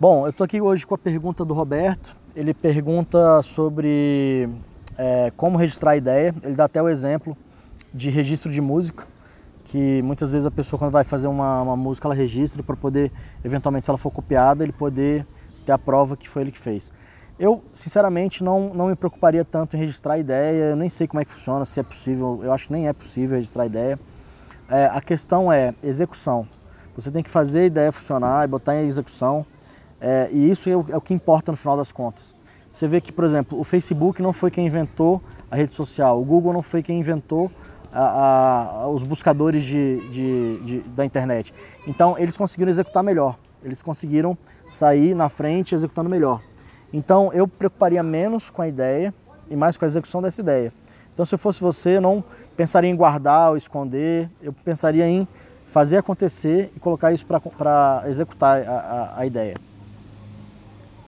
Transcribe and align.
Bom, 0.00 0.24
eu 0.24 0.30
estou 0.30 0.46
aqui 0.46 0.62
hoje 0.62 0.86
com 0.86 0.94
a 0.94 0.98
pergunta 0.98 1.44
do 1.44 1.52
Roberto. 1.52 2.16
Ele 2.34 2.54
pergunta 2.54 3.42
sobre 3.42 4.48
é, 4.96 5.30
como 5.36 5.58
registrar 5.58 5.90
a 5.90 5.96
ideia. 5.98 6.34
Ele 6.42 6.54
dá 6.54 6.64
até 6.64 6.80
o 6.82 6.88
exemplo 6.88 7.36
de 7.92 8.08
registro 8.08 8.50
de 8.50 8.62
música, 8.62 9.06
que 9.66 10.00
muitas 10.00 10.32
vezes 10.32 10.46
a 10.46 10.50
pessoa 10.50 10.78
quando 10.78 10.90
vai 10.90 11.04
fazer 11.04 11.28
uma, 11.28 11.60
uma 11.60 11.76
música 11.76 12.08
ela 12.08 12.14
registra 12.14 12.62
para 12.62 12.74
poder, 12.74 13.12
eventualmente, 13.44 13.84
se 13.84 13.90
ela 13.90 13.98
for 13.98 14.10
copiada, 14.10 14.64
ele 14.64 14.72
poder 14.72 15.26
ter 15.66 15.72
a 15.72 15.78
prova 15.78 16.16
que 16.16 16.26
foi 16.26 16.44
ele 16.44 16.50
que 16.50 16.58
fez. 16.58 16.90
Eu, 17.38 17.62
sinceramente, 17.74 18.42
não, 18.42 18.72
não 18.72 18.86
me 18.86 18.96
preocuparia 18.96 19.44
tanto 19.44 19.76
em 19.76 19.80
registrar 19.80 20.14
a 20.14 20.18
ideia, 20.18 20.70
eu 20.70 20.76
nem 20.76 20.88
sei 20.88 21.06
como 21.06 21.20
é 21.20 21.26
que 21.26 21.30
funciona, 21.30 21.66
se 21.66 21.78
é 21.78 21.82
possível, 21.82 22.40
eu 22.42 22.54
acho 22.54 22.68
que 22.68 22.72
nem 22.72 22.88
é 22.88 22.92
possível 22.94 23.36
registrar 23.36 23.64
a 23.64 23.66
ideia. 23.66 24.00
É, 24.66 24.86
a 24.86 25.02
questão 25.02 25.52
é 25.52 25.74
execução. 25.82 26.48
Você 26.96 27.10
tem 27.10 27.22
que 27.22 27.28
fazer 27.28 27.60
a 27.60 27.66
ideia 27.66 27.92
funcionar 27.92 28.46
e 28.46 28.48
botar 28.48 28.74
em 28.76 28.86
execução. 28.86 29.44
É, 30.00 30.28
e 30.32 30.50
isso 30.50 30.68
é 30.68 30.76
o, 30.76 30.84
é 30.88 30.96
o, 30.96 31.00
que 31.00 31.12
importa 31.12 31.52
no 31.52 31.56
final 31.56 31.76
das 31.76 31.92
contas. 31.92 32.34
Você 32.72 32.86
vê 32.86 33.00
que, 33.00 33.12
por 33.12 33.24
exemplo, 33.24 33.58
o 33.58 33.64
Facebook 33.64 34.22
não 34.22 34.32
foi 34.32 34.50
quem 34.50 34.66
inventou 34.66 35.20
a 35.50 35.56
rede 35.56 35.74
social, 35.74 36.20
o 36.20 36.24
Google 36.24 36.52
não 36.52 36.62
foi 36.62 36.82
quem 36.82 36.98
inventou 36.98 37.50
a, 37.92 38.82
a, 38.82 38.88
os 38.88 39.02
buscadores 39.02 39.64
de, 39.64 40.00
de, 40.10 40.60
de, 40.60 40.80
da 40.80 41.04
internet. 41.04 41.52
Então, 41.86 42.16
eles 42.16 42.36
conseguiram 42.36 42.70
executar 42.70 43.02
melhor, 43.02 43.36
eles 43.62 43.82
conseguiram 43.82 44.38
sair 44.66 45.14
na 45.14 45.28
frente 45.28 45.74
executando 45.74 46.08
melhor. 46.08 46.40
Então, 46.92 47.32
eu 47.32 47.46
preocuparia 47.46 48.02
menos 48.02 48.50
com 48.50 48.62
a 48.62 48.68
ideia 48.68 49.12
e 49.50 49.56
mais 49.56 49.76
com 49.76 49.84
a 49.84 49.88
execução 49.88 50.22
dessa 50.22 50.40
ideia. 50.40 50.72
Então, 51.12 51.26
se 51.26 51.34
eu 51.34 51.38
fosse 51.38 51.60
você, 51.60 51.96
eu 51.96 52.00
não 52.00 52.24
pensaria 52.56 52.88
em 52.88 52.96
guardar 52.96 53.50
ou 53.50 53.56
esconder, 53.56 54.30
eu 54.40 54.52
pensaria 54.52 55.06
em 55.06 55.26
fazer 55.66 55.98
acontecer 55.98 56.72
e 56.74 56.80
colocar 56.80 57.12
isso 57.12 57.26
para 57.26 58.04
executar 58.06 58.66
a, 58.66 58.72
a, 58.72 59.20
a 59.20 59.26
ideia. 59.26 59.54